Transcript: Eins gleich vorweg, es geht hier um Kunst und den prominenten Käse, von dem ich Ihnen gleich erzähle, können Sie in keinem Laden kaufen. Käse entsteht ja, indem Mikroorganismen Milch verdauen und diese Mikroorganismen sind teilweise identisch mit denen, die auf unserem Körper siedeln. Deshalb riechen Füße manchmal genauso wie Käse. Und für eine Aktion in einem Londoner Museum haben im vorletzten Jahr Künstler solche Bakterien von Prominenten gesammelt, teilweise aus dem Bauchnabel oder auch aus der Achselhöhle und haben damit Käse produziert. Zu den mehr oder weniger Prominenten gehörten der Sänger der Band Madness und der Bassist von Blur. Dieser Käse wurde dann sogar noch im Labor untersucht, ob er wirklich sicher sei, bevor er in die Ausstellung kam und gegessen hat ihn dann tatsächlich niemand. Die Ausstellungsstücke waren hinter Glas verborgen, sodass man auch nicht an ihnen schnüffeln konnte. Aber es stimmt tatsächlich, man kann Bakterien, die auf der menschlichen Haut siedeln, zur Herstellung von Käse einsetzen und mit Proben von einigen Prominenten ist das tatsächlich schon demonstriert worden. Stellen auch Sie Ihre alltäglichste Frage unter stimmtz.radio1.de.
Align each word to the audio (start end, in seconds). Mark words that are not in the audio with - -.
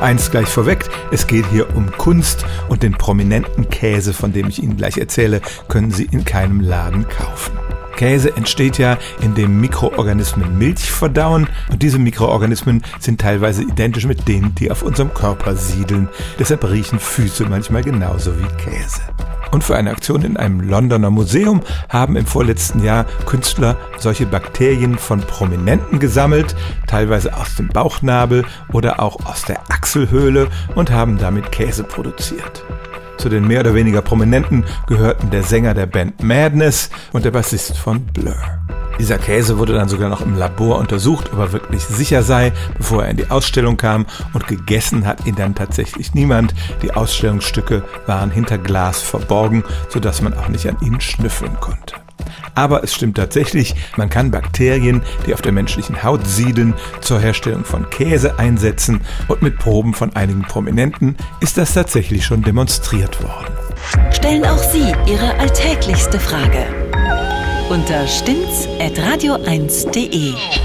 Eins 0.00 0.30
gleich 0.30 0.48
vorweg, 0.48 0.88
es 1.12 1.26
geht 1.26 1.46
hier 1.50 1.76
um 1.76 1.92
Kunst 1.92 2.46
und 2.68 2.82
den 2.82 2.92
prominenten 2.92 3.68
Käse, 3.68 4.14
von 4.14 4.32
dem 4.32 4.48
ich 4.48 4.62
Ihnen 4.62 4.78
gleich 4.78 4.96
erzähle, 4.96 5.42
können 5.68 5.90
Sie 5.90 6.04
in 6.04 6.24
keinem 6.24 6.60
Laden 6.60 7.06
kaufen. 7.06 7.52
Käse 7.96 8.34
entsteht 8.34 8.78
ja, 8.78 8.96
indem 9.20 9.60
Mikroorganismen 9.60 10.56
Milch 10.56 10.90
verdauen 10.90 11.48
und 11.70 11.82
diese 11.82 11.98
Mikroorganismen 11.98 12.82
sind 12.98 13.20
teilweise 13.20 13.62
identisch 13.62 14.06
mit 14.06 14.26
denen, 14.26 14.54
die 14.54 14.70
auf 14.70 14.82
unserem 14.82 15.12
Körper 15.12 15.54
siedeln. 15.54 16.08
Deshalb 16.38 16.64
riechen 16.64 16.98
Füße 16.98 17.44
manchmal 17.46 17.82
genauso 17.82 18.32
wie 18.38 18.48
Käse. 18.56 19.02
Und 19.50 19.64
für 19.64 19.76
eine 19.76 19.90
Aktion 19.90 20.22
in 20.22 20.36
einem 20.36 20.60
Londoner 20.60 21.10
Museum 21.10 21.60
haben 21.88 22.16
im 22.16 22.26
vorletzten 22.26 22.82
Jahr 22.82 23.04
Künstler 23.26 23.76
solche 23.98 24.26
Bakterien 24.26 24.96
von 24.96 25.20
Prominenten 25.20 25.98
gesammelt, 25.98 26.54
teilweise 26.86 27.36
aus 27.36 27.56
dem 27.56 27.68
Bauchnabel 27.68 28.44
oder 28.72 29.00
auch 29.00 29.26
aus 29.26 29.42
der 29.42 29.60
Achselhöhle 29.70 30.48
und 30.74 30.90
haben 30.90 31.18
damit 31.18 31.50
Käse 31.52 31.84
produziert. 31.84 32.64
Zu 33.18 33.28
den 33.28 33.46
mehr 33.46 33.60
oder 33.60 33.74
weniger 33.74 34.00
Prominenten 34.00 34.64
gehörten 34.86 35.30
der 35.30 35.42
Sänger 35.42 35.74
der 35.74 35.86
Band 35.86 36.22
Madness 36.22 36.88
und 37.12 37.24
der 37.24 37.30
Bassist 37.30 37.76
von 37.76 38.00
Blur. 38.06 38.36
Dieser 39.00 39.16
Käse 39.16 39.56
wurde 39.56 39.72
dann 39.72 39.88
sogar 39.88 40.10
noch 40.10 40.20
im 40.20 40.36
Labor 40.36 40.78
untersucht, 40.78 41.32
ob 41.32 41.38
er 41.38 41.52
wirklich 41.52 41.82
sicher 41.82 42.22
sei, 42.22 42.52
bevor 42.76 43.04
er 43.04 43.10
in 43.10 43.16
die 43.16 43.30
Ausstellung 43.30 43.78
kam 43.78 44.04
und 44.34 44.46
gegessen 44.46 45.06
hat 45.06 45.26
ihn 45.26 45.36
dann 45.36 45.54
tatsächlich 45.54 46.12
niemand. 46.12 46.54
Die 46.82 46.92
Ausstellungsstücke 46.92 47.82
waren 48.04 48.30
hinter 48.30 48.58
Glas 48.58 49.00
verborgen, 49.00 49.64
sodass 49.88 50.20
man 50.20 50.34
auch 50.34 50.48
nicht 50.48 50.68
an 50.68 50.76
ihnen 50.82 51.00
schnüffeln 51.00 51.58
konnte. 51.60 51.94
Aber 52.54 52.84
es 52.84 52.94
stimmt 52.94 53.16
tatsächlich, 53.16 53.74
man 53.96 54.10
kann 54.10 54.30
Bakterien, 54.30 55.00
die 55.26 55.32
auf 55.32 55.40
der 55.40 55.52
menschlichen 55.52 56.02
Haut 56.02 56.26
siedeln, 56.26 56.74
zur 57.00 57.20
Herstellung 57.20 57.64
von 57.64 57.88
Käse 57.88 58.38
einsetzen 58.38 59.00
und 59.28 59.40
mit 59.40 59.58
Proben 59.58 59.94
von 59.94 60.14
einigen 60.14 60.42
Prominenten 60.42 61.16
ist 61.40 61.56
das 61.56 61.72
tatsächlich 61.72 62.26
schon 62.26 62.42
demonstriert 62.42 63.22
worden. 63.22 63.54
Stellen 64.12 64.44
auch 64.44 64.62
Sie 64.62 64.92
Ihre 65.06 65.38
alltäglichste 65.38 66.20
Frage 66.20 66.79
unter 67.70 68.08
stimmtz.radio1.de. 68.08 70.59